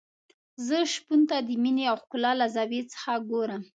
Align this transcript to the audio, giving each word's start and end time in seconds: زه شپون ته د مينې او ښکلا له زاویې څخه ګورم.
زه 0.67 0.77
شپون 0.93 1.21
ته 1.29 1.37
د 1.47 1.49
مينې 1.63 1.83
او 1.91 1.97
ښکلا 2.01 2.31
له 2.41 2.47
زاویې 2.55 2.81
څخه 2.93 3.11
ګورم. 3.29 3.61